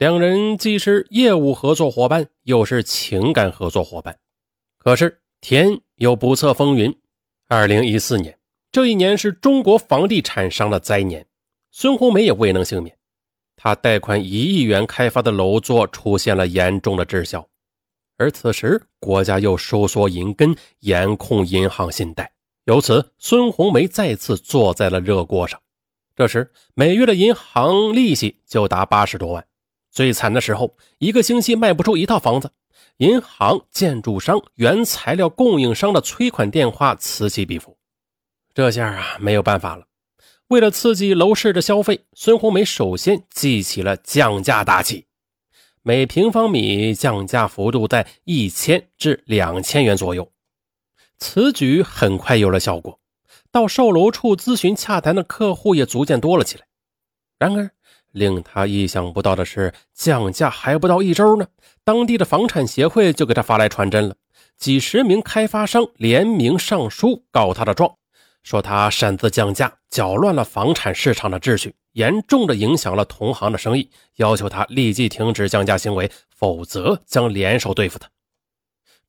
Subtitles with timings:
[0.00, 4.18] 两人既是业务合作伙伴，又是情感合作伙伴。
[4.78, 6.98] 可是天有不测风云，
[7.48, 8.38] 二零一四年
[8.72, 11.26] 这一年是中国房地产商的灾年，
[11.70, 12.96] 孙红梅也未能幸免。
[13.56, 17.46] 他贷款一亿元开发的楼座出现了严重的滞销，
[18.16, 22.32] 而此时国家又收缩银根，严控银行信贷，
[22.64, 25.60] 由此孙红梅再次坐在了热锅上。
[26.16, 29.46] 这时每月的银行利息就达八十多万。
[29.90, 32.52] 最惨的时候，一个星期卖不出一套房子，
[32.98, 37.76] 银行、建筑商、原材料供应商的催款电话此起彼伏。
[38.54, 39.86] 这下啊，没有办法了。
[40.48, 45.06] 为了刺激楼市的消费，孙红梅首先记起了降价大旗，
[45.82, 50.32] 每平方米降价幅度在一千至两千元左右。
[51.18, 52.98] 此举很快有了效果，
[53.52, 56.66] 到售楼处咨询洽谈的客户也逐渐多了起来。
[57.38, 57.70] 然而，
[58.12, 61.46] 令他意想不到的是，降价还不到一周呢，
[61.84, 64.14] 当地的房产协会就给他发来传真了。
[64.56, 67.96] 几十名开发商联名上书告他的状，
[68.42, 78.08] 说他擅自降价，搅乱了房产市场的秩序，严重的影响了同行的生意，要求他立即停止降价行为，否则将联手对付他。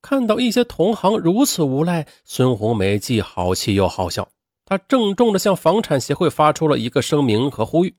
[0.02, 4.30] 看到一些同行如此无赖，孙红梅既好气又好笑，
[4.66, 7.96] 他郑重地向房产协会发出了一个声明和呼吁。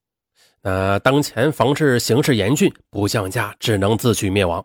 [0.62, 4.64] 那当前房市形势严峻，不降价只能自取灭亡。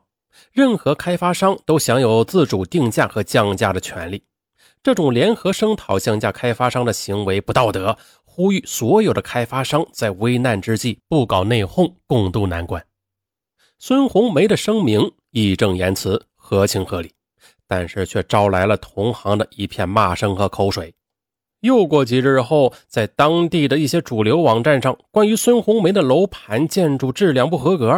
[0.52, 4.24] 任何开发商都享有自主定价和降价的权利。
[4.84, 12.86] 这种联合声讨降价开发商的行为不道德，呼吁所有的开发商在危难之际不搞内讧，共度难关。
[13.80, 17.12] 孙红梅的声明义正言辞，合情合理，
[17.68, 20.94] 但是却招来了同行的一片骂声和口水。
[21.62, 27.90] 又过几日后，在当地的一些主流网站上，关于孙红梅的楼盘建筑质量不合格、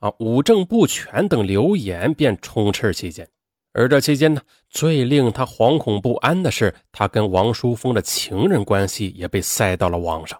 [0.00, 3.26] 啊五证不全等流言便充斥其间。
[3.72, 10.38] 而这期间呢，最令他惶恐不安的是，他跟王淑峰的情人关系也被塞到了网上。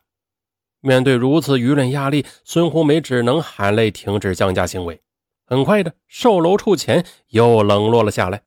[0.81, 5.01] 面对如此舆论压力，孙红梅只能含泪停止降价行为。
[5.47, 8.43] 很快的，售楼处前又冷落了下来。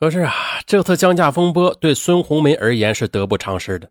[0.00, 0.34] 可是啊，
[0.64, 3.90] 这次降价风波对孙红梅而言是得不偿失的。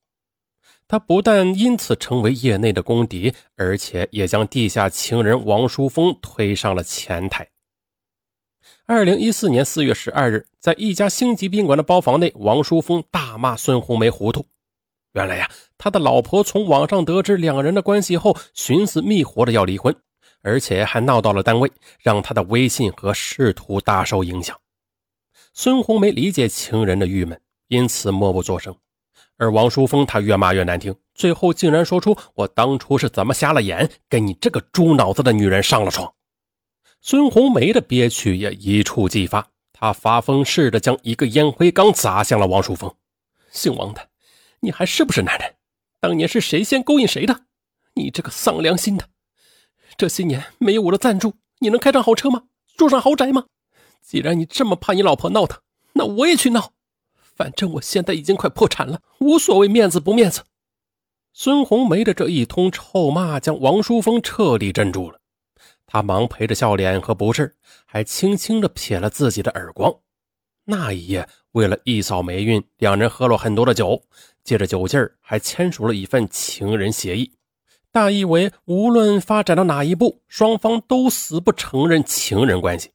[0.88, 7.48] 她不但因此成为业内的公敌，而且也将地下情人王淑峰推上了前台。
[8.88, 14.44] 二零一四年四月十二日，在一家星级宾馆的包房内，王淑峰大骂孙红梅糊涂。
[15.14, 15.48] 原来呀，
[15.78, 19.96] 他的老婆从网上得知两人的关系后，寻死觅活的要离婚，
[20.42, 24.60] 而且还闹到了单位，让他的威信和仕途大受影响。
[25.54, 28.76] 孙红梅理解情人的郁闷，因此默不作声。
[29.38, 36.14] 而王淑峰他越骂越难听，最后竟然说出：“我当初是怎么瞎了眼，跟你这个猪脑子的女人上了床。”
[37.02, 42.94] 孙红梅的憋屈也一触即发，她发疯似的将一个烟灰缸砸向了王淑峰
[43.52, 44.10] ：“姓王的，
[44.60, 45.56] 你还是不是男人？
[46.02, 47.42] 当年是谁先勾引谁的？
[47.96, 49.08] 你这个丧良心的！
[49.98, 52.44] 这些年没有我的赞助，你能开上好车吗？
[52.78, 53.46] 住上豪宅吗？”
[54.02, 55.60] 既然你这么怕你老婆闹腾，
[55.94, 56.74] 那我也去闹。
[57.36, 60.44] 反正我现在已经快破产了，无所谓面子不面子。
[61.32, 65.20] 孙红梅的这一通臭骂将王淑峰彻底镇住了，
[65.86, 67.56] 他忙陪着笑脸和不是，
[67.86, 69.96] 还轻轻地撇了自己的耳光。
[70.66, 74.04] 那一夜，为了一扫霉运，两人喝了很多的酒，
[74.44, 77.32] 借着酒劲儿还签署了一份情人协议，
[77.92, 82.92] 大意为无论发展到哪一步，双方都死不承认情人关系。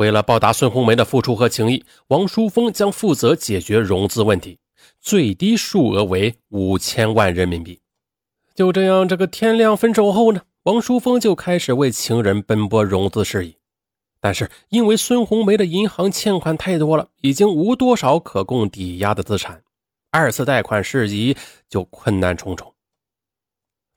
[0.00, 4.58] 为了报答孙红梅的付出和情谊，王淑峰将负责解决融资问题，
[4.98, 7.78] 最低数额为五千万人民币。
[8.54, 13.54] 就这样，这个天亮分手后呢，王淑峰就开始为情人奔波融资事宜。
[14.22, 19.62] 但是因为孙红梅的银行欠款太多了，已经无多少可供抵押的资产，
[20.10, 21.36] 二次贷款事宜
[21.68, 22.72] 就困难重重。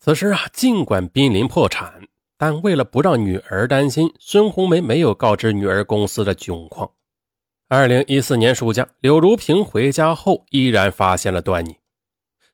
[0.01, 2.09] 此时啊，尽管濒临破产。
[2.37, 6.91] 但为了不让女儿担心，孙红梅没有告知女儿公司的窘况。
[7.69, 11.77] 二零一四年暑假，柳如萍回家后，依然发现了端倪。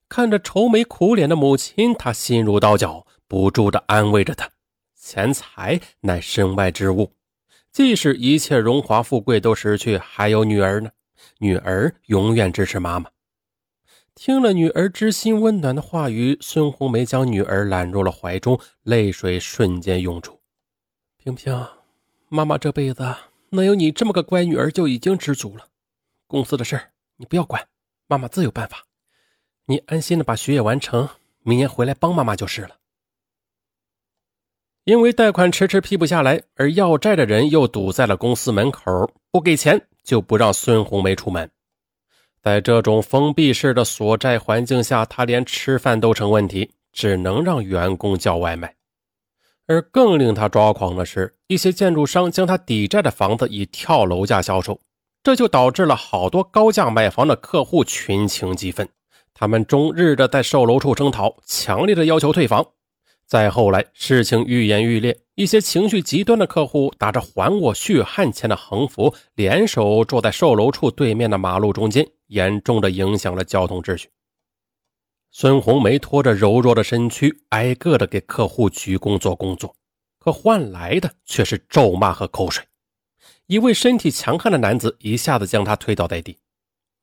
[0.07, 4.50] 看着愁眉苦脸的母亲，她心如刀绞，不住地安慰着她
[5.00, 7.13] ：“钱财乃身外之物，
[7.71, 10.89] 即使一切荣华富贵都失去，还有女儿呢。
[11.39, 13.09] 女儿永远支持妈妈。”
[14.21, 20.38] 听了女儿知心温暖的话语，孙红梅将女儿揽入了怀中，泪水瞬间涌出。
[21.16, 21.66] 萍萍，
[22.27, 23.16] 妈妈这辈子
[23.51, 25.66] 能有你这么个乖女儿就已经知足了。
[26.27, 27.66] 公司的事儿你不要管，
[28.07, 28.83] 妈妈自有办法。
[29.68, 31.07] 你安心的把学业完成，
[31.44, 32.75] 明年回来帮妈妈就是了。
[34.83, 41.50] 因为贷款迟迟批不下来，而要债的人又堵在了公司门口，不给钱就不让孙红梅出门。
[42.41, 48.75] 在这种封闭式的所债环境下，他连吃饭都成问题，只能让员工叫外卖。
[49.68, 54.80] 而更令他抓狂的是，一些建筑商将他抵债的房子以跳楼价销售，
[55.21, 58.88] 这就导致了好多高价买房的客户群情激愤，
[59.33, 62.65] 他们终日的在售楼处声讨，强烈的要求退房。
[63.29, 74.09] 再后来，事情愈演愈烈，一些情绪极端的客户打着“还我血汗钱”的横幅，联手坐在售楼处对面的马路中间，严重的影响了交通秩序。
[75.29, 79.75] 孙红梅拖着柔弱的身躯，挨个的给客户鞠躬做工作，
[80.17, 82.65] 可换来的却是咒骂和口水。
[83.45, 86.39] 一位身体强悍的男子一下子将她推倒在地。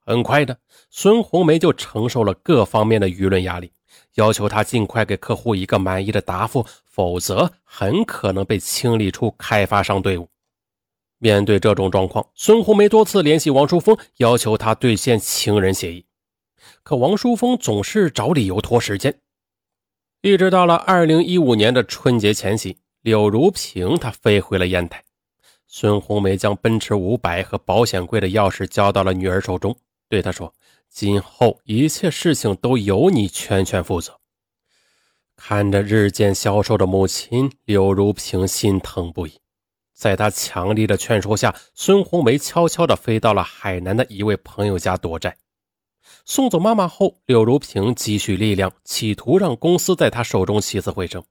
[0.00, 0.58] 很快的，
[0.90, 3.70] 孙红梅就承受了各方面的舆论压力。
[4.15, 10.29] 要求他尽快给客户一个满意的答复，否则很可能被清理出开发商队伍。
[11.19, 16.05] 面对这种状况，孙红梅多次联系王淑峰，要求他兑现情人协议，
[16.83, 19.19] 可王淑峰总是找理由拖时间。
[20.21, 25.03] 一直到了二零一五年的春节前夕，柳如萍她飞回了烟台，
[25.67, 29.77] 孙红梅将奔驰五百和保险柜的钥匙交到了女儿手中，
[30.09, 30.53] 对她说。
[30.91, 34.19] 今后一切事情都由你全权负责。
[35.37, 39.38] 看着日渐消瘦的母亲，柳如萍心疼不已。
[39.93, 45.37] 在她强力的劝说下，孙红梅悄悄地飞到了海南的一位朋友家躲债。
[46.25, 51.23] 送走妈妈后，柳如萍积蓄力量，企图让公司在她手中起死回生。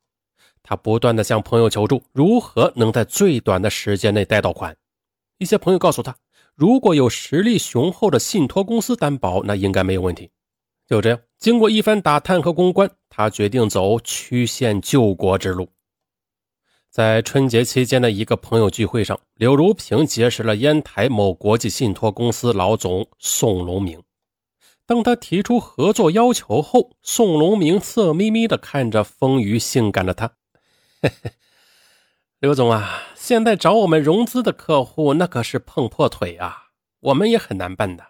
[0.61, 4.75] 她不断地向朋友求助，如何能在最短的时间内贷到款？
[5.37, 6.15] 一些朋友告诉她。
[6.55, 10.31] 如果有实力雄厚的信托公司担保，那应该没有问题。
[10.87, 15.67] 就这样，经过一番打探和公关，他决定走曲线救国之路。
[16.89, 24.01] 在春节期间的一个朋友聚会上，柳如萍结识了烟台某国际信托公司老总宋龙明。
[24.85, 30.31] 当他提出合作要求后，宋龙明色眯眯地看着丰腴性感的他
[31.01, 31.31] ：“嘿嘿，
[32.39, 36.65] 刘总啊。”现在找我们融资的客户，那可是碰破腿啊，
[36.99, 38.05] 我们也很难办的。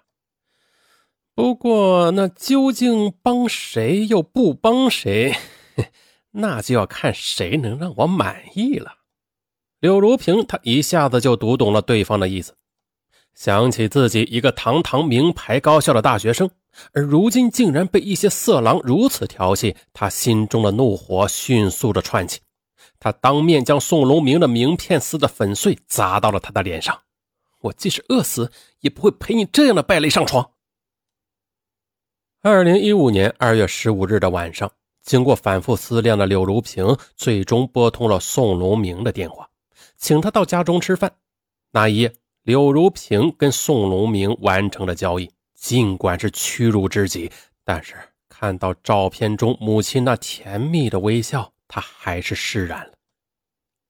[1.34, 5.34] 不过，那究竟帮谁又不帮谁，
[6.32, 8.96] 那就要看谁能让我满意了。
[9.80, 12.58] 柳如萍，她一下子就读懂了对方的意思，
[13.34, 16.50] 想起自己一个堂堂名牌高校的大学生，
[16.92, 22.42] 而如今竟然被一些色狼如此调戏，她心中的怒火迅速的窜起。
[23.06, 27.04] 他当面将宋龙明的名片撕得粉碎，砸到了他的脸上。
[27.62, 30.50] 我即使饿死，也不会陪你这样的败类上床。
[32.42, 34.72] 二零一五年二月十五日的晚上，
[35.04, 39.48] 经过反复思量的柳如萍，最终拨通了宋龙明的电话，
[39.98, 41.12] 请他到家中吃饭。
[41.70, 42.12] 那一夜，
[42.42, 45.30] 柳如萍跟宋龙明完成了交易。
[45.54, 47.32] 尽管是屈辱至极，
[47.64, 47.94] 但是
[48.30, 52.95] 看到照片中母亲那甜蜜的微笑，他还是释然了。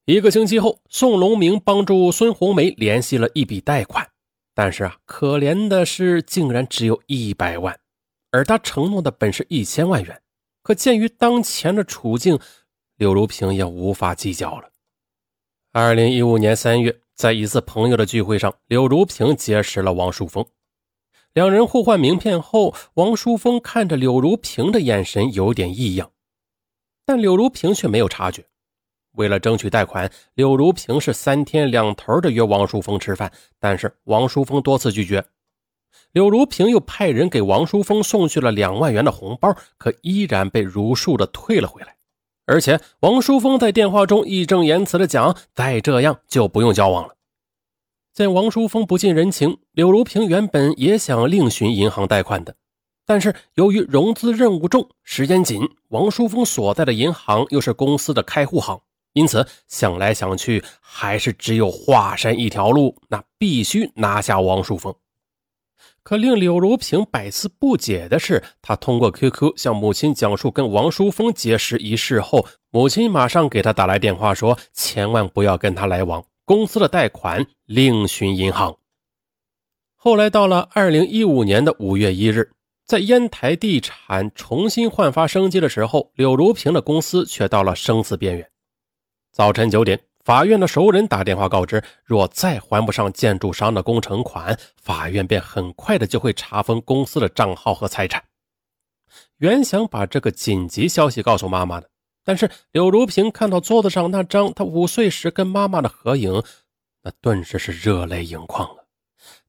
[0.06, 4.08] 一个星期后，宋龙明帮助孙红梅联系了一笔贷款，
[4.54, 7.76] 但是啊，可怜的是，竟然只有一百万，
[8.30, 10.22] 而他承诺的本是一千万元。
[10.62, 12.38] 可鉴于当前的处境，
[12.98, 14.70] 柳如萍也无法计较了。
[15.72, 20.46] 二零一五年三月，在一次朋友的聚会上，柳如萍结识了王淑峰，
[21.32, 26.12] 两人互换名片后，王淑峰看着柳如萍的眼神有点异样，
[27.04, 28.46] 但柳如萍却没有察觉。
[29.16, 35.24] 为了争取贷款，柳如萍是三天两头的约王淑峰吃饭，但是王淑峰多次拒绝。
[36.12, 41.96] 柳如萍又派人给王淑峰送去了两万元的红包，可依然被如数的退了回来。
[42.46, 47.16] 而且王淑峰在电话中义正言辞的讲：“再这样就不用交往了。”
[48.14, 52.54] 见王淑峰不近人情，柳如萍原本也想另寻银行贷款的，
[53.04, 58.80] 但是由于融资任务重、时间紧，王淑峰所在的银行又是公司的开户行。
[59.16, 64.94] 因此，想来想去，还是只有华山一条路，那必须拿下王淑峰。
[66.02, 78.76] 可令柳如萍百思不解的是，他通过 QQ 向母亲讲述跟王淑峰结识一事后，母亲马上给他打来电话说：“千万不要跟他来往，公司的贷款另寻银行。”
[79.96, 82.50] 后来到了二零一五年的五月一日，
[82.84, 88.46] 在烟台地产重新焕发生机的时候，柳如萍的公司却到了生死边缘。
[89.36, 98.24] 早晨九点，法院的熟人打电话告知，若再还不上建筑商的工程款，法院便很快的就会查封公司的账号和财产。
[99.36, 101.90] 原想把这个紧急消息告诉妈妈的，
[102.24, 106.42] 但是柳如萍看到桌子上那张她五岁时跟妈妈的合影，
[107.02, 108.86] 那顿时是热泪盈眶了。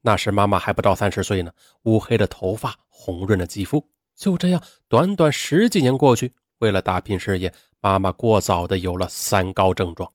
[0.01, 1.53] 那时妈妈还不到三十岁呢，
[1.83, 3.81] 乌黑的头发，红润的肌肤。
[4.17, 10.11] 就这样，短短十几年过去，为了打拼事业，妈妈过早的有了三高症状。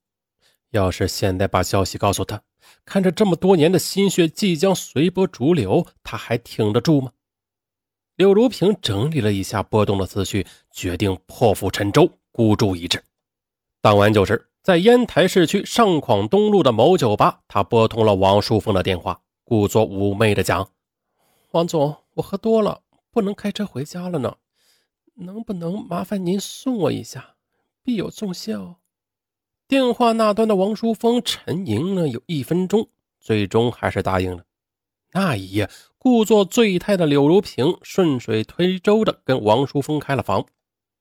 [0.70, 2.42] 要是现在把消息告诉他，
[2.84, 7.12] 看着这么多年的心血即将随波逐流，他还挺得住吗？
[8.16, 12.10] 柳如萍整理了一下波动的思绪，决定破釜沉舟。
[12.34, 13.04] 孤注一掷。
[13.82, 20.70] 当晚九时，在烟台市区上广东路的某酒吧，他拨通了王淑凤的电话，故作妩媚的讲
[21.52, 24.36] ：“王总，我喝多了，不能开车回家了呢，
[25.16, 27.31] 能不能麻烦您送我一下？
[27.82, 28.56] 必有重谢。”
[29.68, 32.88] 电话那端的王淑凤沉吟了有一分钟，
[33.20, 34.44] 最终还是答应了。
[35.12, 40.46] 那一夜，故作醉态的柳如萍顺水推舟的跟王淑凤开了房。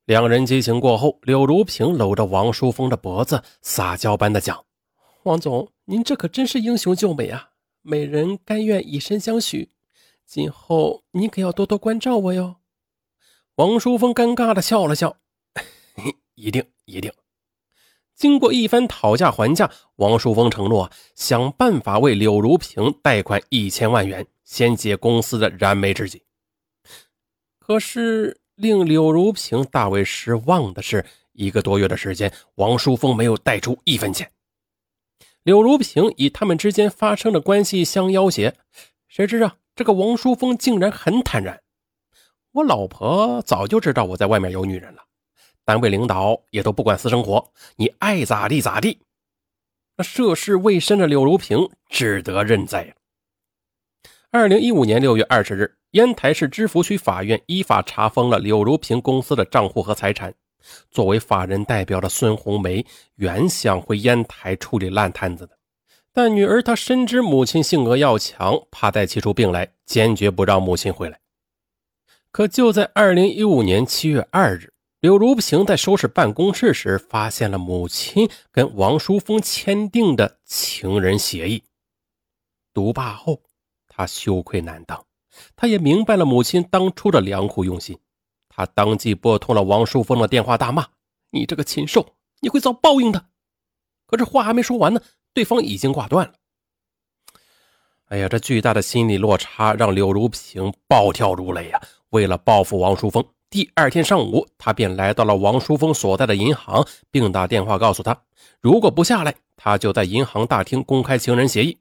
[0.06, 4.66] 两人激情过后，柳如萍搂着王淑峰的脖子，撒娇般的讲
[5.24, 7.52] ：“王总，您这可真是英雄救美啊！
[7.82, 9.70] 美人甘愿以身相许，
[10.26, 12.58] 今后您可要多多关照我哟。”
[13.56, 15.18] 王淑峰尴尬的笑了笑
[16.42, 17.12] ：“一定一定。”
[18.18, 26.24] 经过一番讨价还价，王淑峰承诺想办法为柳如萍贷款一千万元，先解公司的燃眉之急。
[27.60, 28.38] 可是。
[28.56, 34.30] 令柳如萍大为失望的是，一个多月的时间，王淑峰没有贷出一分钱。
[35.42, 38.54] 柳如萍以他们之间发生的关系相要挟，
[39.08, 41.64] 谁知啊，这个王淑峰竟然很坦然
[42.54, 45.06] ：“我老婆早就知道我在外面有女人了，
[45.72, 49.00] 单位领导也都不管私生活，你爱咋地咋地。”
[49.96, 52.94] 那涉世未深的柳如萍只得认栽。
[54.32, 55.78] 二零一五年六月二十日。
[55.92, 60.34] 烟台市芝罘区法院依法查封了柳如萍公司的账户和财产。
[60.90, 62.86] 作为法人代表的孙红梅
[63.16, 65.58] 原想回烟台处理烂摊子的，
[66.14, 71.20] 但女儿她深知母亲性格要强，怕再气出病来，坚决不让母亲回来。
[72.32, 74.71] 可就在二零一五年七月二日，
[75.02, 81.64] 柳如萍在收拾办公室时，发现了母亲跟王淑峰签订的情人协议。
[82.72, 83.42] 读罢后，
[83.88, 85.04] 她羞愧难当。
[85.56, 87.98] 他也明白了母亲当初的良苦用心，
[88.48, 90.86] 他当即拨通了王淑峰的电话，大骂
[91.32, 93.26] ：“你这个禽兽，你会遭报应的！”
[94.06, 95.02] 可是话还没说完呢，
[95.34, 96.34] 对方已经挂断了。
[98.10, 101.82] 哎呀，这巨大的心理落差让柳如萍暴跳如雷呀！
[102.10, 108.18] 为了报复王淑峰，第二天上午，他便来到了王淑峰所在的银行，并打电话告诉他，
[108.62, 111.78] 如果不下来，他就在银行大厅公开情人协议。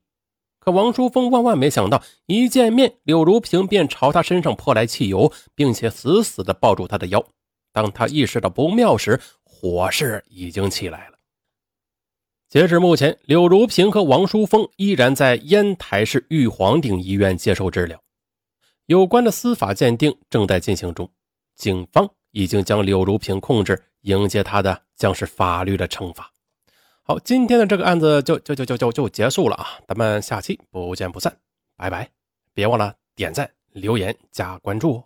[0.58, 7.24] 可王淑峰万万没想到，一见面，柳如萍便朝他身上泼来汽油，并且死死地抱住他的腰。
[7.72, 11.18] 当他意识到不妙时，火势已经起来了。
[12.48, 18.02] 截至目前，柳如萍和王淑峰依然在烟台市玉皇顶医院接受治疗，
[18.86, 21.08] 有关的司法鉴定正在进行中。
[21.60, 26.32] 警方已经将柳如萍控制，迎接她的将是法律的惩罚。
[27.02, 29.66] 好，今天的这个案子就就就就就就结束了啊！
[29.86, 31.36] 咱们下期不见不散，
[31.76, 32.08] 拜拜！
[32.54, 35.04] 别忘了点赞、留言、加关注哦。